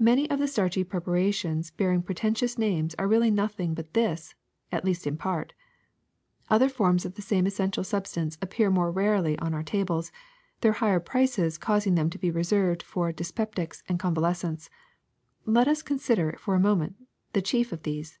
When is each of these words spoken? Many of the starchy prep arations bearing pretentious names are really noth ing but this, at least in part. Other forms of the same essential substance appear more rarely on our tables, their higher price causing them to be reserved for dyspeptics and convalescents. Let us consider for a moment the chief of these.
Many 0.00 0.28
of 0.28 0.40
the 0.40 0.48
starchy 0.48 0.82
prep 0.82 1.04
arations 1.04 1.70
bearing 1.76 2.02
pretentious 2.02 2.58
names 2.58 2.96
are 2.98 3.06
really 3.06 3.30
noth 3.30 3.60
ing 3.60 3.74
but 3.74 3.94
this, 3.94 4.34
at 4.72 4.84
least 4.84 5.06
in 5.06 5.16
part. 5.16 5.52
Other 6.50 6.68
forms 6.68 7.04
of 7.04 7.14
the 7.14 7.22
same 7.22 7.46
essential 7.46 7.84
substance 7.84 8.36
appear 8.42 8.72
more 8.72 8.90
rarely 8.90 9.38
on 9.38 9.54
our 9.54 9.62
tables, 9.62 10.10
their 10.62 10.72
higher 10.72 10.98
price 10.98 11.56
causing 11.58 11.94
them 11.94 12.10
to 12.10 12.18
be 12.18 12.32
reserved 12.32 12.82
for 12.82 13.12
dyspeptics 13.12 13.84
and 13.88 14.00
convalescents. 14.00 14.68
Let 15.46 15.68
us 15.68 15.80
consider 15.80 16.34
for 16.40 16.56
a 16.56 16.58
moment 16.58 16.96
the 17.32 17.40
chief 17.40 17.70
of 17.70 17.84
these. 17.84 18.18